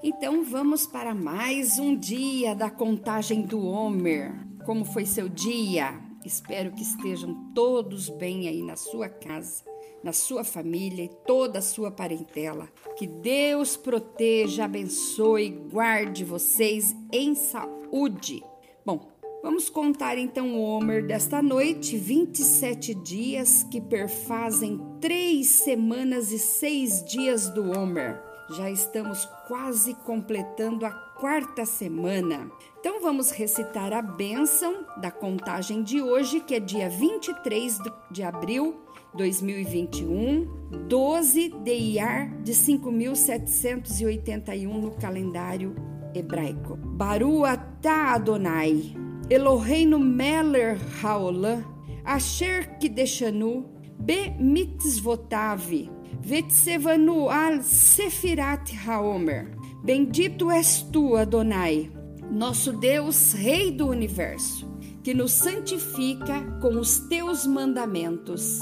Então 0.00 0.44
vamos 0.44 0.86
para 0.86 1.12
mais 1.12 1.80
um 1.80 1.96
dia 1.96 2.54
da 2.54 2.70
contagem 2.70 3.42
do 3.42 3.66
Homer. 3.66 4.32
Como 4.64 4.84
foi 4.84 5.04
seu 5.04 5.28
dia? 5.28 6.00
Espero 6.24 6.70
que 6.70 6.82
estejam 6.82 7.52
todos 7.52 8.08
bem 8.08 8.46
aí 8.46 8.62
na 8.62 8.76
sua 8.76 9.08
casa, 9.08 9.64
na 10.04 10.12
sua 10.12 10.44
família 10.44 11.04
e 11.04 11.10
toda 11.26 11.58
a 11.58 11.62
sua 11.62 11.90
parentela. 11.90 12.68
Que 12.96 13.08
Deus 13.08 13.76
proteja, 13.76 14.66
abençoe, 14.66 15.50
guarde 15.50 16.24
vocês 16.24 16.94
em 17.12 17.34
saúde. 17.34 18.40
Bom, 18.86 19.00
vamos 19.42 19.68
contar 19.68 20.16
então 20.16 20.54
o 20.54 20.62
Homer 20.62 21.04
desta 21.04 21.42
noite, 21.42 21.96
27 21.96 22.94
dias 22.94 23.64
que 23.64 23.80
perfazem 23.80 24.80
três 25.00 25.48
semanas 25.48 26.30
e 26.30 26.38
seis 26.38 27.04
dias 27.04 27.50
do 27.50 27.72
Homer 27.72 28.27
já 28.50 28.70
estamos 28.70 29.26
quase 29.46 29.94
completando 29.94 30.84
a 30.86 30.90
quarta 30.90 31.64
semana. 31.64 32.50
Então 32.80 33.00
vamos 33.00 33.30
recitar 33.30 33.92
a 33.92 34.00
bênção 34.00 34.86
da 35.00 35.10
contagem 35.10 35.82
de 35.82 36.00
hoje, 36.00 36.40
que 36.40 36.54
é 36.54 36.60
dia 36.60 36.88
23 36.88 37.78
de 38.10 38.22
abril 38.22 38.80
2021, 39.14 40.48
12 40.88 41.48
de 41.48 41.74
Iar 41.74 42.30
de 42.42 42.54
5781 42.54 44.80
no 44.80 44.92
calendário 44.92 45.74
hebraico. 46.14 46.76
Baru 46.76 47.44
atah 47.44 48.14
Adonai, 48.14 48.94
Eloheinu 49.28 49.98
meler 49.98 50.78
haolam, 51.02 51.64
asher 52.04 52.78
kideshanu, 52.78 53.77
be 53.98 54.34
mitzvotavi, 54.38 55.90
Vetsevanu 56.20 57.28
al 57.28 57.62
Sefirat 57.62 58.70
Haomer. 58.86 59.56
Bendito 59.84 60.50
és 60.50 60.82
tu, 60.92 61.16
Adonai, 61.16 61.90
nosso 62.30 62.72
Deus, 62.72 63.32
Rei 63.32 63.70
do 63.70 63.88
universo, 63.88 64.68
que 65.02 65.14
nos 65.14 65.32
santifica 65.32 66.42
com 66.60 66.78
os 66.78 66.98
teus 67.08 67.46
mandamentos 67.46 68.58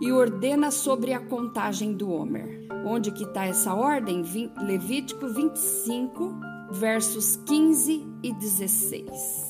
e 0.00 0.10
ordena 0.12 0.70
sobre 0.70 1.12
a 1.12 1.20
contagem 1.20 1.94
do 1.94 2.10
Homer. 2.10 2.66
Onde 2.86 3.10
que 3.10 3.24
está 3.24 3.44
essa 3.44 3.74
ordem? 3.74 4.22
Levítico 4.62 5.28
25, 5.28 6.34
versos 6.72 7.36
15 7.44 8.06
e 8.22 8.32
16. 8.32 9.49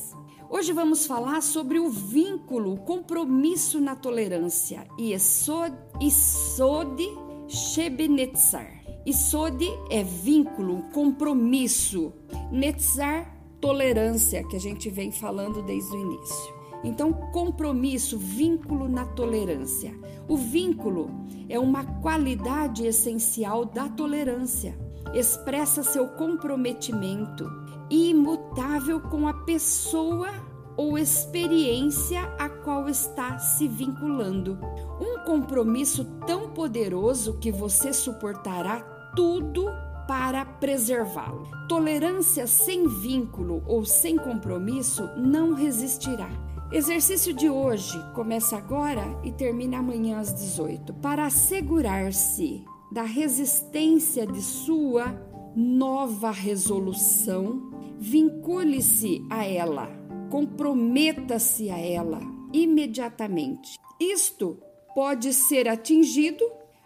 Hoje 0.52 0.72
vamos 0.72 1.06
falar 1.06 1.42
sobre 1.42 1.78
o 1.78 1.88
vínculo, 1.88 2.76
compromisso 2.78 3.80
na 3.80 3.94
tolerância. 3.94 4.84
Isod, 4.98 5.72
Isode 6.00 7.08
Shebenetzar. 7.46 8.82
Isode 9.06 9.68
é 9.88 10.02
vínculo, 10.02 10.82
compromisso. 10.92 12.12
Netzar, 12.50 13.32
tolerância, 13.60 14.42
que 14.42 14.56
a 14.56 14.60
gente 14.60 14.90
vem 14.90 15.12
falando 15.12 15.62
desde 15.62 15.96
o 15.96 16.00
início. 16.00 16.54
Então, 16.82 17.12
compromisso, 17.30 18.18
vínculo 18.18 18.88
na 18.88 19.04
tolerância. 19.04 19.94
O 20.28 20.36
vínculo 20.36 21.10
é 21.48 21.60
uma 21.60 21.84
qualidade 22.00 22.84
essencial 22.84 23.64
da 23.64 23.88
tolerância. 23.88 24.76
Expressa 25.12 25.82
seu 25.82 26.06
comprometimento 26.08 27.50
imutável 27.90 29.00
com 29.00 29.26
a 29.26 29.34
pessoa 29.34 30.28
ou 30.76 30.96
experiência 30.96 32.22
a 32.38 32.48
qual 32.48 32.88
está 32.88 33.38
se 33.38 33.66
vinculando. 33.66 34.58
Um 35.00 35.24
compromisso 35.24 36.04
tão 36.26 36.50
poderoso 36.50 37.38
que 37.38 37.50
você 37.50 37.92
suportará 37.92 38.80
tudo 39.14 39.66
para 40.06 40.44
preservá-lo. 40.44 41.46
Tolerância 41.68 42.46
sem 42.46 42.88
vínculo 42.88 43.62
ou 43.66 43.84
sem 43.84 44.16
compromisso 44.16 45.08
não 45.16 45.54
resistirá. 45.54 46.30
Exercício 46.72 47.34
de 47.34 47.50
hoje 47.50 47.98
começa 48.14 48.56
agora 48.56 49.04
e 49.24 49.32
termina 49.32 49.78
amanhã 49.78 50.20
às 50.20 50.32
18. 50.32 50.94
Para 50.94 51.26
assegurar-se 51.26 52.64
da 52.92 53.02
resistência 53.02 54.26
de 54.26 54.40
sua 54.40 55.14
nova 55.54 56.30
resolução, 56.30 57.70
vincule-se 57.98 59.24
a 59.30 59.44
ela, 59.44 59.88
comprometa-se 60.30 61.70
a 61.70 61.78
ela 61.78 62.20
imediatamente. 62.52 63.78
Isto 64.00 64.58
pode 64.94 65.32
ser 65.32 65.68
atingido 65.68 66.44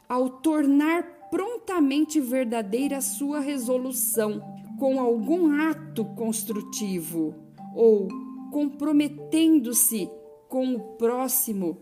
ao 0.08 0.28
tornar 0.28 1.02
prontamente 1.30 2.20
verdadeira 2.20 3.00
sua 3.00 3.40
resolução 3.40 4.40
com 4.78 5.00
algum 5.00 5.50
ato 5.68 6.04
construtivo 6.04 7.34
ou 7.74 8.08
comprometendo-se 8.52 10.08
com 10.48 10.74
o 10.74 10.80
próximo. 10.96 11.78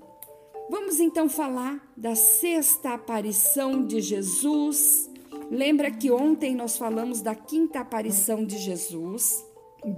Vamos 0.72 1.00
então 1.00 1.28
falar 1.28 1.86
da 1.94 2.14
sexta 2.14 2.94
aparição 2.94 3.84
de 3.84 4.00
Jesus. 4.00 5.06
Lembra 5.50 5.90
que 5.90 6.10
ontem 6.10 6.56
nós 6.56 6.78
falamos 6.78 7.20
da 7.20 7.34
quinta 7.34 7.80
aparição 7.80 8.42
de 8.42 8.56
Jesus, 8.56 9.44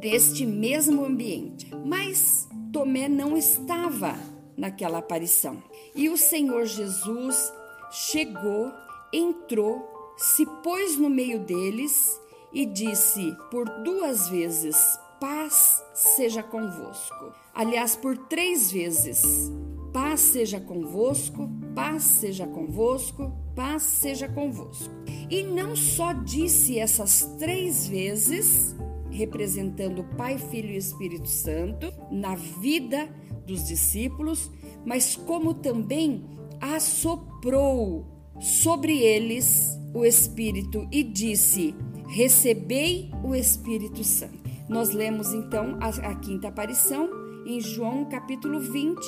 deste 0.01 0.45
mesmo 0.45 1.05
ambiente. 1.05 1.71
Mas 1.87 2.49
Tomé 2.73 3.09
não 3.09 3.37
estava 3.37 4.19
naquela 4.57 4.99
aparição. 4.99 5.63
E 5.95 6.09
o 6.09 6.17
Senhor 6.17 6.65
Jesus 6.65 7.53
chegou, 7.93 8.73
entrou, 9.13 10.13
se 10.17 10.45
pôs 10.65 10.99
no 10.99 11.09
meio 11.09 11.39
deles 11.39 12.21
e 12.53 12.67
disse 12.67 13.33
por 13.49 13.69
duas 13.85 14.29
vezes: 14.29 14.77
Paz 15.21 15.81
seja 15.95 16.43
convosco. 16.43 17.33
Aliás, 17.55 17.95
por 17.95 18.19
três 18.19 18.73
vezes: 18.73 19.53
Paz 19.95 20.23
seja 20.23 20.59
convosco, 20.59 21.49
paz 21.73 22.03
seja 22.03 22.49
convosco, 22.49 23.31
paz 23.55 23.85
seja 23.85 24.29
convosco. 24.29 24.93
E 25.31 25.45
não 25.45 25.77
só 25.77 26.13
disse 26.13 26.81
essas 26.81 27.37
três 27.39 27.87
vezes, 27.87 28.75
representando 29.09 30.03
Pai, 30.17 30.37
Filho 30.37 30.71
e 30.71 30.77
Espírito 30.77 31.29
Santo, 31.29 31.95
na 32.11 32.35
vida 32.35 33.09
dos 33.47 33.69
discípulos, 33.69 34.51
mas 34.85 35.15
como 35.15 35.55
também 35.55 36.25
assoprou 36.61 38.05
sobre 38.41 38.99
eles 38.99 39.79
o 39.95 40.05
Espírito 40.05 40.89
e 40.91 41.05
disse: 41.05 41.73
Recebei 42.09 43.13
o 43.23 43.33
Espírito 43.33 44.03
Santo. 44.03 44.43
Nós 44.69 44.91
lemos 44.91 45.33
então 45.33 45.79
a, 45.81 45.87
a 46.11 46.15
quinta 46.17 46.49
aparição 46.49 47.24
em 47.47 47.61
João 47.61 48.05
capítulo 48.05 48.59
20, 48.59 49.01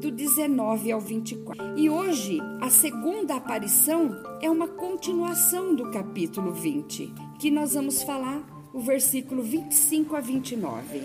do 0.00 0.10
19 0.10 0.92
ao 0.92 1.00
24. 1.00 1.78
E 1.78 1.88
hoje, 1.88 2.38
a 2.60 2.68
segunda 2.68 3.36
aparição 3.36 4.10
é 4.42 4.50
uma 4.50 4.68
continuação 4.68 5.74
do 5.74 5.90
capítulo 5.90 6.52
20, 6.52 7.12
que 7.38 7.50
nós 7.50 7.74
vamos 7.74 8.02
falar 8.02 8.42
o 8.72 8.80
versículo 8.80 9.42
25 9.42 10.16
a 10.16 10.20
29. 10.20 11.02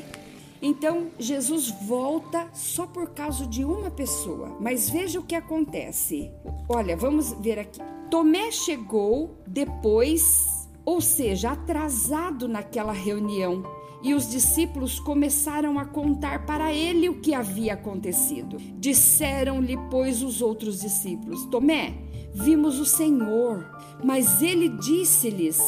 Então, 0.62 1.12
Jesus 1.18 1.70
volta 1.88 2.50
só 2.54 2.86
por 2.86 3.12
causa 3.12 3.46
de 3.46 3.64
uma 3.64 3.90
pessoa. 3.90 4.58
Mas 4.60 4.90
veja 4.90 5.20
o 5.20 5.24
que 5.24 5.36
acontece. 5.36 6.30
Olha, 6.68 6.98
vamos 6.98 7.32
ver 7.34 7.60
aqui. 7.60 7.80
Tomé 8.12 8.52
chegou 8.52 9.38
depois, 9.48 10.68
ou 10.84 11.00
seja, 11.00 11.52
atrasado 11.52 12.48
naquela 12.48 12.92
reunião. 12.92 13.64
E 14.02 14.14
os 14.14 14.30
discípulos 14.30 15.00
começaram 15.00 15.78
a 15.78 15.86
contar 15.86 16.46
para 16.46 16.74
ele 16.74 17.10
o 17.10 17.20
que 17.20 17.34
havia 17.34 17.74
acontecido. 17.74 18.58
Disseram-lhe, 18.78 19.78
pois, 19.90 20.24
os 20.24 20.42
outros 20.42 20.80
discípulos: 20.80 21.46
Tomé, 21.48 21.98
vimos 22.34 22.80
o 22.80 22.86
Senhor. 22.86 23.66
Mas 24.04 24.42
ele 24.42 24.70
disse-lhes: 24.70 25.60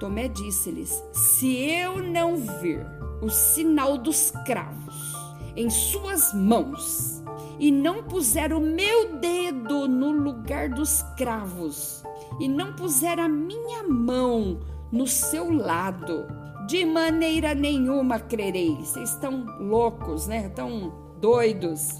Tomé 0.00 0.26
disse-lhes: 0.28 1.02
Se 1.12 1.54
eu 1.54 2.02
não 2.02 2.36
vir 2.36 2.84
o 3.22 3.28
sinal 3.28 3.96
dos 3.96 4.32
cravos 4.44 5.14
em 5.54 5.68
suas 5.68 6.32
mãos 6.32 7.22
e 7.58 7.70
não 7.70 8.02
puser 8.02 8.52
o 8.52 8.60
meu 8.60 9.18
dedo 9.18 9.86
no 9.86 10.10
lugar 10.10 10.70
dos 10.70 11.02
cravos 11.16 12.02
e 12.40 12.48
não 12.48 12.72
puser 12.72 13.18
a 13.20 13.28
minha 13.28 13.82
mão 13.82 14.60
no 14.90 15.06
seu 15.06 15.52
lado, 15.52 16.26
de 16.70 16.84
maneira 16.84 17.52
nenhuma 17.52 18.20
crerei. 18.20 18.76
Vocês 18.76 19.10
estão 19.10 19.44
loucos, 19.58 20.28
né? 20.28 20.46
Estão 20.46 20.92
doidos. 21.20 21.98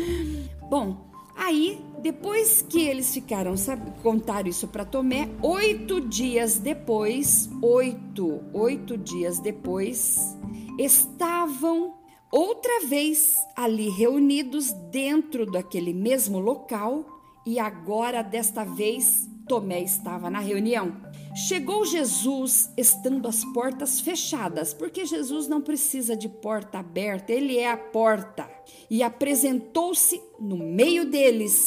Bom, 0.68 1.10
Aí, 1.34 1.82
depois 2.02 2.60
que 2.60 2.82
eles 2.82 3.14
ficaram, 3.14 3.56
sabe, 3.56 3.90
contaram 4.02 4.50
isso 4.50 4.68
para 4.68 4.84
Tomé, 4.84 5.30
oito 5.40 5.98
dias 5.98 6.58
depois, 6.58 7.48
oito, 7.62 8.42
oito 8.52 8.98
dias 8.98 9.38
depois, 9.38 10.36
estavam 10.78 11.94
outra 12.30 12.86
vez 12.86 13.34
ali 13.56 13.88
reunidos 13.88 14.72
dentro 14.90 15.50
daquele 15.50 15.94
mesmo 15.94 16.38
local 16.38 17.06
e 17.46 17.58
agora 17.58 18.20
desta 18.20 18.62
vez 18.62 19.26
Tomé 19.48 19.80
estava 19.80 20.28
na 20.28 20.38
reunião. 20.38 20.94
Chegou 21.34 21.86
Jesus 21.86 22.70
estando 22.76 23.26
as 23.26 23.42
portas 23.42 24.00
fechadas, 24.00 24.74
porque 24.74 25.06
Jesus 25.06 25.48
não 25.48 25.62
precisa 25.62 26.14
de 26.14 26.28
porta 26.28 26.78
aberta, 26.78 27.32
ele 27.32 27.56
é 27.56 27.70
a 27.70 27.76
porta. 27.76 28.46
E 28.90 29.02
apresentou-se 29.02 30.20
no 30.38 30.58
meio 30.58 31.06
deles 31.06 31.66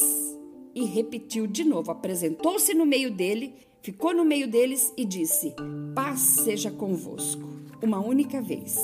e 0.75 0.85
repetiu 0.85 1.47
de 1.47 1.63
novo: 1.63 1.89
apresentou-se 1.89 2.75
no 2.75 2.85
meio 2.85 3.09
dele, 3.09 3.55
ficou 3.81 4.13
no 4.13 4.23
meio 4.23 4.47
deles 4.47 4.93
e 4.95 5.03
disse: 5.03 5.55
Paz 5.95 6.19
seja 6.19 6.69
convosco. 6.69 7.55
Uma 7.81 7.99
única 7.99 8.39
vez. 8.41 8.77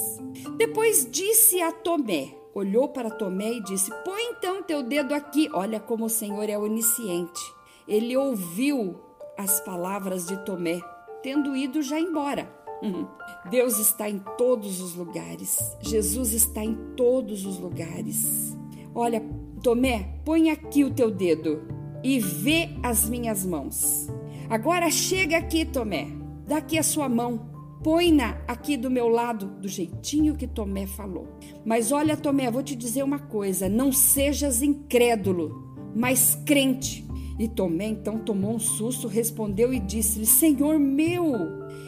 Depois 0.58 1.08
disse 1.12 1.62
a 1.62 1.72
Tomé: 1.72 2.34
olhou 2.56 2.88
para 2.90 3.12
Tomé 3.12 3.54
e 3.54 3.64
disse: 3.64 3.92
Põe 4.04 4.24
então 4.32 4.64
teu 4.64 4.82
dedo 4.82 5.14
aqui. 5.14 5.48
Olha 5.54 5.80
como 5.80 6.06
o 6.06 6.10
Senhor 6.10 6.50
é 6.50 6.58
onisciente. 6.58 7.42
Ele 7.88 8.18
ouviu 8.18 9.00
as 9.42 9.60
palavras 9.60 10.28
de 10.28 10.38
Tomé, 10.46 10.80
tendo 11.24 11.56
ido 11.56 11.82
já 11.82 12.00
embora. 12.00 12.52
Uhum. 12.82 13.08
Deus 13.50 13.78
está 13.80 14.10
em 14.10 14.20
todos 14.38 14.82
os 14.82 14.96
lugares. 14.96 15.78
Jesus 15.82 16.34
está 16.34 16.64
em 16.64 16.76
todos 16.96 17.46
os 17.46 17.60
lugares. 17.60 18.58
Olha, 18.94 19.22
Tomé, 19.62 20.20
põe 20.26 20.50
aqui 20.50 20.84
o 20.84 20.92
teu 20.92 21.12
dedo 21.12 21.62
e 22.04 22.20
vê 22.20 22.70
as 22.82 23.08
minhas 23.08 23.46
mãos. 23.46 24.08
Agora 24.50 24.90
chega 24.90 25.38
aqui, 25.38 25.66
Tomé. 25.66 26.08
Dá 26.48 26.58
aqui 26.58 26.78
a 26.78 26.84
sua 26.84 27.08
mão. 27.08 27.50
Põe-na 27.84 28.42
aqui 28.48 28.78
do 28.78 28.92
meu 28.92 29.08
lado, 29.08 29.48
do 29.60 29.68
jeitinho 29.68 30.36
que 30.36 30.46
Tomé 30.46 30.86
falou. 30.86 31.28
Mas 31.66 31.92
olha, 31.92 32.18
Tomé, 32.18 32.50
vou 32.52 32.62
te 32.62 32.76
dizer 32.76 33.04
uma 33.04 33.20
coisa: 33.20 33.70
não 33.70 33.92
sejas 33.92 34.62
incrédulo, 34.62 35.76
mas 35.96 36.36
crente. 36.46 37.08
E 37.42 37.48
Tomé 37.48 37.88
então 37.88 38.20
tomou 38.20 38.54
um 38.54 38.60
susto, 38.60 39.08
respondeu 39.08 39.74
e 39.74 39.80
disse-lhe: 39.80 40.28
Senhor 40.28 40.78
meu 40.78 41.34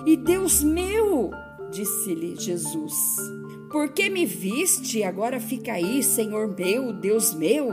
e 0.03 0.17
Deus 0.17 0.63
meu, 0.63 1.29
disse-lhe 1.71 2.35
Jesus. 2.35 2.95
Por 3.71 3.89
que 3.89 4.09
me 4.09 4.25
viste? 4.25 5.03
Agora 5.03 5.39
fica 5.39 5.73
aí, 5.73 6.01
Senhor 6.01 6.47
meu, 6.57 6.91
Deus 6.91 7.35
meu. 7.35 7.69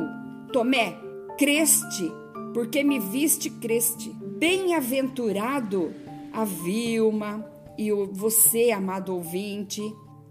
Tomé, 0.52 0.94
creste, 1.38 2.12
porque 2.52 2.84
me 2.84 2.98
viste, 2.98 3.48
creste. 3.48 4.10
Bem-aventurado 4.10 5.90
a 6.34 6.44
Vilma 6.44 7.50
e 7.78 7.90
você, 8.12 8.72
amado 8.72 9.14
ouvinte, 9.14 9.80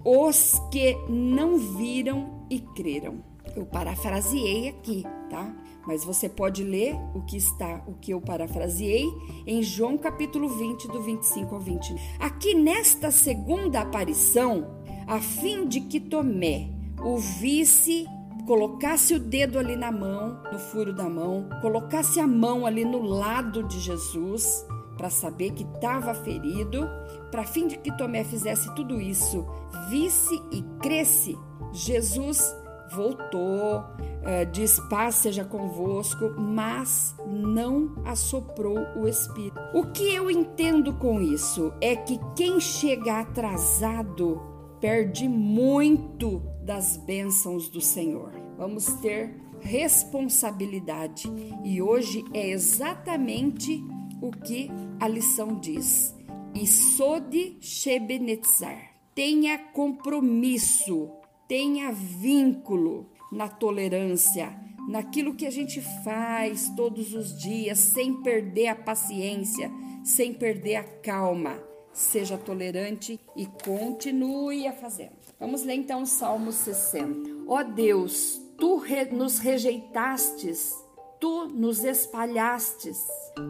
os 0.05 0.61
que 0.71 0.95
não 1.09 1.57
viram 1.57 2.45
e 2.47 2.59
creram. 2.59 3.23
Eu 3.55 3.65
parafraseei 3.65 4.69
aqui, 4.69 5.03
tá? 5.29 5.53
Mas 5.87 6.03
você 6.03 6.29
pode 6.29 6.63
ler 6.63 6.95
o 7.15 7.21
que 7.21 7.37
está, 7.37 7.83
o 7.87 7.93
que 7.93 8.13
eu 8.13 8.21
parafraseei 8.21 9.05
em 9.45 9.63
João 9.63 9.97
capítulo 9.97 10.49
20, 10.49 10.87
do 10.87 11.01
25 11.01 11.55
ao 11.55 11.61
20. 11.61 11.95
Aqui 12.19 12.53
nesta 12.53 13.11
segunda 13.11 13.81
aparição, 13.81 14.79
a 15.07 15.19
fim 15.19 15.67
de 15.67 15.81
que 15.81 15.99
Tomé 15.99 16.69
o 17.01 17.17
visse, 17.17 18.05
colocasse 18.45 19.13
o 19.13 19.19
dedo 19.19 19.57
ali 19.57 19.75
na 19.75 19.91
mão, 19.91 20.41
no 20.51 20.59
furo 20.59 20.93
da 20.93 21.09
mão, 21.09 21.49
colocasse 21.61 22.19
a 22.19 22.27
mão 22.27 22.65
ali 22.65 22.85
no 22.85 23.01
lado 23.01 23.63
de 23.63 23.79
Jesus, 23.79 24.65
para 24.97 25.09
saber 25.09 25.51
que 25.51 25.63
estava 25.63 26.13
ferido, 26.13 26.87
para 27.31 27.45
fim 27.45 27.67
de 27.67 27.77
que 27.77 27.95
Tomé 27.97 28.23
fizesse 28.23 28.73
tudo 28.75 28.99
isso, 28.99 29.45
visse 29.89 30.35
e 30.51 30.61
cresce, 30.81 31.37
Jesus 31.71 32.53
voltou, 32.91 33.79
uh, 33.79 34.45
diz 34.51 34.79
paz 34.89 35.15
seja 35.15 35.43
convosco, 35.43 36.29
mas 36.37 37.15
não 37.27 37.95
assoprou 38.05 38.79
o 38.95 39.07
Espírito. 39.07 39.59
O 39.73 39.85
que 39.91 40.13
eu 40.13 40.29
entendo 40.29 40.93
com 40.93 41.21
isso 41.21 41.73
é 41.81 41.95
que 41.95 42.19
quem 42.35 42.59
chega 42.59 43.19
atrasado 43.19 44.41
perde 44.79 45.27
muito 45.27 46.41
das 46.61 46.97
bênçãos 46.97 47.69
do 47.69 47.81
Senhor. 47.81 48.31
Vamos 48.57 48.85
ter 49.01 49.35
responsabilidade 49.61 51.29
e 51.63 51.81
hoje 51.81 52.23
é 52.33 52.49
exatamente 52.49 53.83
o 54.21 54.31
que 54.31 54.69
a 54.99 55.07
lição 55.07 55.59
diz. 55.59 56.15
Isode 56.53 57.57
Shebenetzar. 57.59 58.95
Tenha 59.13 59.57
compromisso 59.57 61.09
tenha 61.49 61.91
vínculo 61.91 63.09
na 63.31 63.49
tolerância, 63.49 64.55
naquilo 64.87 65.33
que 65.33 65.47
a 65.47 65.49
gente 65.49 65.81
faz 66.03 66.69
todos 66.75 67.15
os 67.15 67.35
dias, 67.35 67.79
sem 67.79 68.21
perder 68.21 68.67
a 68.67 68.75
paciência, 68.75 69.71
sem 70.03 70.31
perder 70.31 70.75
a 70.75 70.83
calma. 70.83 71.59
Seja 71.91 72.37
tolerante 72.37 73.19
e 73.35 73.47
continue 73.65 74.67
a 74.67 74.73
fazer. 74.73 75.11
Vamos 75.39 75.63
ler 75.63 75.73
então 75.73 76.03
o 76.03 76.05
Salmo 76.05 76.51
60. 76.51 77.47
Ó 77.47 77.59
oh 77.59 77.63
Deus, 77.63 78.39
tu 78.57 78.77
re 78.77 79.05
nos 79.05 79.39
rejeitastes, 79.39 80.75
tu 81.19 81.47
nos 81.47 81.83
espalhastes, 81.83 83.03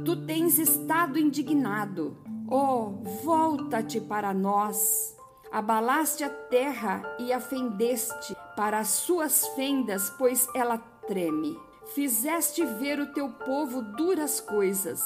tu 0.05 0.25
tens 0.25 0.57
estado 0.57 1.19
indignado. 1.19 2.17
Oh, 2.49 2.91
volta-te 3.23 3.99
para 3.99 4.33
nós 4.33 5.18
Abalaste 5.51 6.23
a 6.23 6.29
terra 6.29 7.01
e 7.17 7.33
a 7.33 7.39
fendeste 7.39 8.37
para 8.55 8.77
as 8.79 8.89
suas 8.89 9.47
fendas, 9.55 10.07
pois 10.11 10.47
ela 10.53 10.77
treme. 11.07 11.57
Fizeste 11.95 12.63
ver 12.63 12.99
o 12.99 13.11
teu 13.13 13.29
povo 13.29 13.81
duras 13.81 14.39
coisas. 14.39 15.01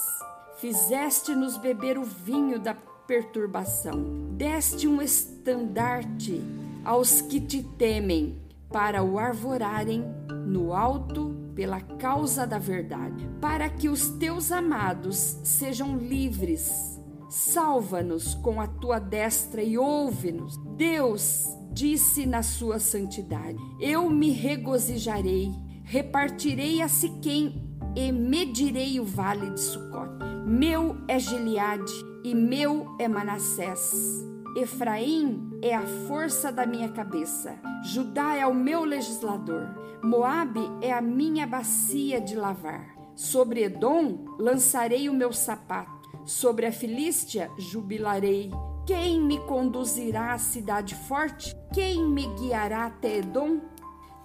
Fizeste-nos 0.58 1.56
beber 1.56 1.98
o 1.98 2.04
vinho 2.04 2.60
da 2.60 2.76
perturbação. 3.08 4.04
Deste 4.32 4.86
um 4.86 5.02
estandarte 5.02 6.42
aos 6.84 7.22
que 7.22 7.40
te 7.40 7.64
temem, 7.64 8.38
para 8.70 9.02
o 9.02 9.18
arvorarem 9.18 10.04
no 10.46 10.74
alto 10.74 11.34
pela 11.56 11.80
causa 11.80 12.46
da 12.46 12.58
verdade, 12.58 13.30
para 13.40 13.70
que 13.70 13.88
os 13.88 14.10
teus 14.10 14.52
amados 14.52 15.38
sejam 15.44 15.96
livres 15.96 17.02
Salva-nos 17.34 18.36
com 18.36 18.62
a 18.62 18.68
tua 18.68 19.00
destra 19.00 19.64
e 19.64 19.76
ouve-nos. 19.76 20.56
Deus 20.78 21.48
disse 21.72 22.28
na 22.28 22.44
sua 22.44 22.78
santidade: 22.78 23.58
Eu 23.82 24.08
me 24.08 24.30
regozijarei, 24.30 25.52
repartirei 25.84 26.80
a 26.80 26.88
Siquém 26.88 27.76
e 27.96 28.12
medirei 28.12 29.00
o 29.00 29.04
vale 29.04 29.50
de 29.50 29.60
Sucote. 29.62 30.24
Meu 30.46 30.96
é 31.08 31.18
Gileade 31.18 31.92
e 32.24 32.36
meu 32.36 32.96
é 33.00 33.08
Manassés. 33.08 34.24
Efraim 34.56 35.58
é 35.64 35.74
a 35.74 35.88
força 36.08 36.52
da 36.52 36.68
minha 36.68 36.90
cabeça. 36.90 37.60
Judá 37.84 38.36
é 38.36 38.46
o 38.46 38.54
meu 38.54 38.86
legislador. 38.86 39.74
Moabe 40.04 40.62
é 40.84 40.94
a 40.94 41.02
minha 41.02 41.48
bacia 41.48 42.22
de 42.22 42.36
lavar. 42.36 42.94
Sobre 43.16 43.64
Edom 43.64 44.24
lançarei 44.38 45.10
o 45.10 45.14
meu 45.14 45.34
sapato 45.34 45.93
Sobre 46.26 46.66
a 46.66 46.72
Filístia 46.72 47.52
jubilarei. 47.58 48.52
Quem 48.86 49.22
me 49.22 49.40
conduzirá 49.40 50.34
à 50.34 50.38
cidade 50.38 50.96
forte? 50.96 51.56
Quem 51.74 52.06
me 52.06 52.28
guiará 52.36 52.86
até 52.86 53.18
Edom? 53.18 53.60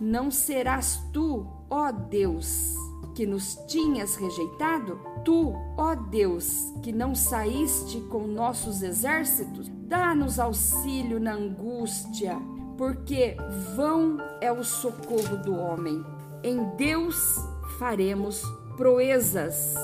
Não 0.00 0.30
serás 0.30 1.00
tu, 1.12 1.46
ó 1.68 1.90
Deus, 1.90 2.74
que 3.14 3.26
nos 3.26 3.56
tinhas 3.66 4.14
rejeitado? 4.14 5.00
Tu, 5.24 5.52
ó 5.76 5.94
Deus, 5.94 6.72
que 6.82 6.92
não 6.92 7.14
saíste 7.16 8.00
com 8.02 8.26
nossos 8.26 8.82
exércitos? 8.82 9.68
Dá-nos 9.68 10.38
auxílio 10.38 11.18
na 11.18 11.32
angústia, 11.32 12.38
porque 12.76 13.36
vão 13.74 14.18
é 14.40 14.52
o 14.52 14.62
socorro 14.62 15.36
do 15.38 15.56
homem. 15.56 16.04
Em 16.44 16.64
Deus 16.76 17.36
faremos 17.78 18.42
proezas, 18.76 19.74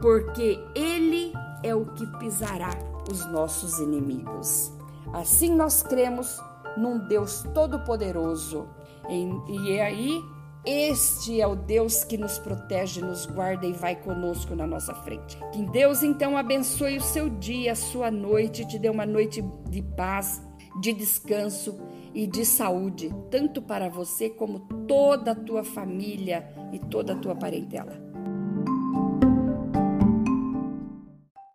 porque 0.00 0.58
Ele 0.74 1.32
é 1.62 1.74
o 1.74 1.86
que 1.86 2.06
pisará 2.18 2.70
os 3.10 3.24
nossos 3.32 3.78
inimigos. 3.78 4.72
Assim 5.12 5.54
nós 5.54 5.82
cremos 5.82 6.40
num 6.76 6.98
Deus 7.06 7.44
todo-poderoso. 7.54 8.68
E 9.08 9.72
é 9.72 9.82
aí, 9.82 10.22
este 10.64 11.40
é 11.40 11.46
o 11.46 11.56
Deus 11.56 12.04
que 12.04 12.18
nos 12.18 12.38
protege, 12.38 13.00
nos 13.00 13.26
guarda 13.26 13.66
e 13.66 13.72
vai 13.72 13.96
conosco 13.96 14.54
na 14.54 14.66
nossa 14.66 14.94
frente. 14.94 15.38
Que 15.52 15.62
Deus 15.70 16.02
então 16.02 16.36
abençoe 16.36 16.98
o 16.98 17.02
seu 17.02 17.28
dia, 17.28 17.72
a 17.72 17.76
sua 17.76 18.10
noite, 18.10 18.66
te 18.66 18.78
dê 18.78 18.88
uma 18.88 19.06
noite 19.06 19.42
de 19.68 19.82
paz, 19.82 20.42
de 20.80 20.92
descanso 20.92 21.80
e 22.14 22.26
de 22.26 22.44
saúde, 22.44 23.10
tanto 23.30 23.62
para 23.62 23.88
você 23.88 24.28
como 24.28 24.60
toda 24.86 25.32
a 25.32 25.34
tua 25.34 25.64
família 25.64 26.48
e 26.72 26.78
toda 26.78 27.14
a 27.14 27.16
tua 27.16 27.34
parentela. 27.34 28.09